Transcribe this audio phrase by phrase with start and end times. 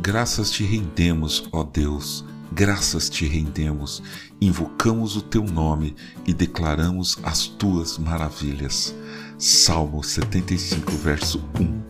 [0.00, 4.02] graças te rendemos, ó Deus, graças te rendemos,
[4.40, 5.94] invocamos o teu nome
[6.26, 8.94] e declaramos as tuas maravilhas.
[9.38, 11.82] Salmo 75, verso 1.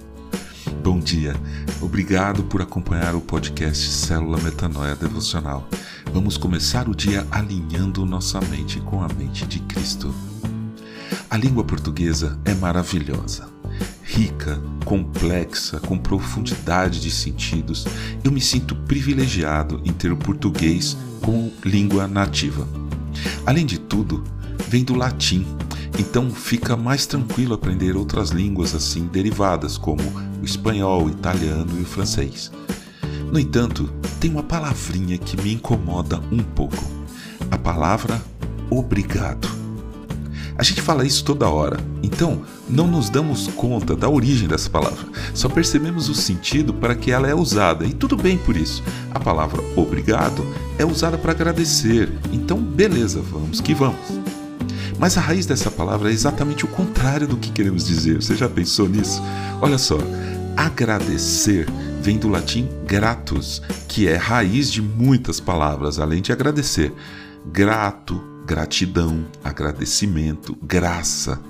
[0.82, 1.34] Bom dia,
[1.80, 5.68] obrigado por acompanhar o podcast Célula Metanoia Devocional.
[6.12, 10.12] Vamos começar o dia alinhando nossa mente com a mente de Cristo.
[11.28, 13.59] A língua portuguesa é maravilhosa
[14.10, 17.86] rica, complexa, com profundidade de sentidos,
[18.24, 22.66] eu me sinto privilegiado em ter o português como língua nativa.
[23.46, 24.24] Além de tudo,
[24.68, 25.46] vem do latim,
[25.96, 30.02] então fica mais tranquilo aprender outras línguas assim derivadas, como
[30.42, 32.50] o espanhol, o italiano e o francês.
[33.30, 33.88] No entanto,
[34.18, 36.84] tem uma palavrinha que me incomoda um pouco:
[37.48, 38.20] a palavra
[38.70, 39.59] obrigado.
[40.56, 45.06] A gente fala isso toda hora, então não nos damos conta da origem dessa palavra,
[45.34, 48.82] só percebemos o sentido para que ela é usada, e tudo bem por isso.
[49.12, 50.44] A palavra obrigado
[50.78, 54.20] é usada para agradecer, então beleza, vamos que vamos.
[54.98, 58.20] Mas a raiz dessa palavra é exatamente o contrário do que queremos dizer.
[58.20, 59.22] Você já pensou nisso?
[59.62, 59.96] Olha só,
[60.54, 61.66] agradecer
[62.00, 66.92] vem do latim gratus, que é raiz de muitas palavras, além de agradecer.
[67.52, 71.40] Grato, gratidão, agradecimento, graça,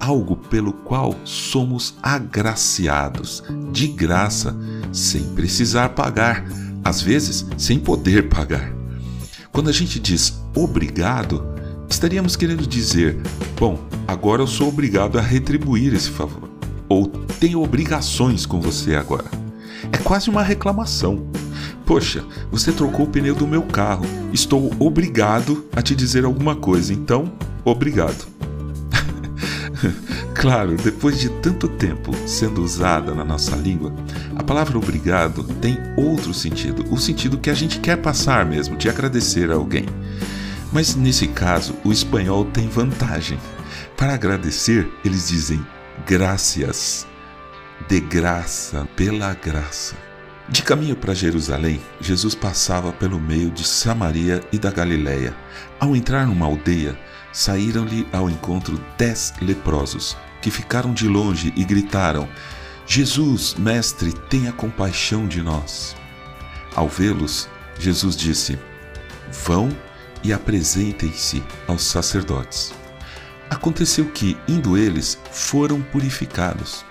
[0.00, 4.56] algo pelo qual somos agraciados, de graça,
[4.92, 6.44] sem precisar pagar,
[6.84, 8.72] às vezes sem poder pagar.
[9.52, 11.44] Quando a gente diz obrigado,
[11.88, 13.20] estaríamos querendo dizer:
[13.58, 16.48] bom, agora eu sou obrigado a retribuir esse favor,
[16.88, 17.06] ou
[17.40, 19.26] tenho obrigações com você agora.
[19.92, 21.26] É quase uma reclamação.
[21.88, 24.04] Poxa, você trocou o pneu do meu carro.
[24.30, 27.32] Estou obrigado a te dizer alguma coisa, então,
[27.64, 28.28] obrigado.
[30.36, 33.90] claro, depois de tanto tempo sendo usada na nossa língua,
[34.36, 38.90] a palavra obrigado tem outro sentido, o sentido que a gente quer passar mesmo, de
[38.90, 39.86] agradecer a alguém.
[40.70, 43.38] Mas nesse caso, o espanhol tem vantagem.
[43.96, 45.66] Para agradecer, eles dizem
[46.06, 47.06] graças,
[47.88, 50.07] de graça, pela graça.
[50.50, 55.36] De caminho para Jerusalém, Jesus passava pelo meio de Samaria e da Galiléia.
[55.78, 56.98] Ao entrar numa aldeia,
[57.30, 62.26] saíram-lhe ao encontro dez leprosos, que ficaram de longe e gritaram:
[62.86, 65.94] Jesus, mestre, tenha compaixão de nós.
[66.74, 67.46] Ao vê-los,
[67.78, 68.58] Jesus disse:
[69.44, 69.68] Vão
[70.24, 72.72] e apresentem-se aos sacerdotes.
[73.50, 76.86] Aconteceu que, indo eles, foram purificados.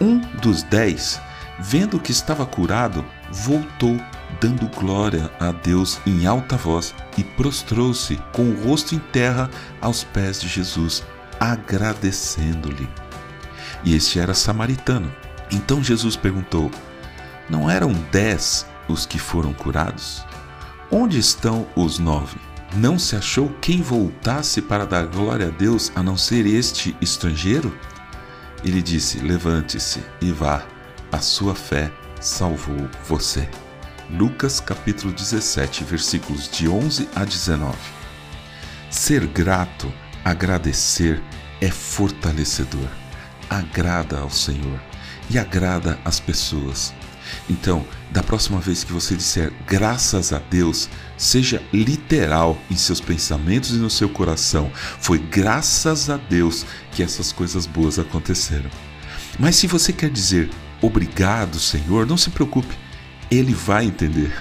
[0.00, 1.20] Um dos dez
[1.60, 4.00] vendo que estava curado, voltou,
[4.40, 9.50] dando glória a Deus em alta voz, e prostrou-se com o rosto em terra
[9.80, 11.04] aos pés de Jesus,
[11.38, 12.88] agradecendo-lhe.
[13.84, 15.12] E este era samaritano.
[15.50, 16.70] Então Jesus perguntou:
[17.48, 20.24] Não eram dez os que foram curados?
[20.90, 22.36] Onde estão os nove?
[22.74, 27.76] Não se achou quem voltasse para dar glória a Deus a não ser este estrangeiro?
[28.64, 30.62] Ele disse: Levante-se e vá
[31.12, 31.90] a sua fé
[32.20, 33.48] salvou você.
[34.10, 37.76] Lucas capítulo 17, versículos de 11 a 19.
[38.90, 39.92] Ser grato,
[40.24, 41.22] agradecer
[41.60, 42.88] é fortalecedor.
[43.48, 44.80] Agrada ao Senhor
[45.28, 46.92] e agrada às pessoas.
[47.48, 53.70] Então, da próxima vez que você disser graças a Deus, seja literal em seus pensamentos
[53.70, 54.70] e no seu coração.
[54.74, 58.70] Foi graças a Deus que essas coisas boas aconteceram.
[59.38, 60.50] Mas se você quer dizer
[60.80, 62.76] obrigado, Senhor, não se preocupe,
[63.30, 64.32] ele vai entender.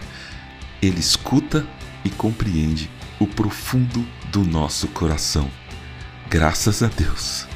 [0.81, 1.67] Ele escuta
[2.03, 2.89] e compreende
[3.19, 5.49] o profundo do nosso coração.
[6.29, 7.47] Graças a Deus.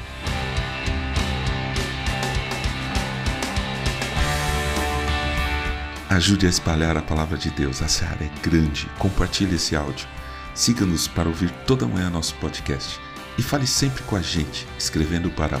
[6.14, 7.82] Ajude a espalhar a palavra de Deus.
[7.82, 8.88] A seara é grande.
[8.98, 10.06] Compartilhe esse áudio.
[10.54, 13.00] Siga-nos para ouvir toda manhã nosso podcast.
[13.36, 15.60] E fale sempre com a gente, escrevendo para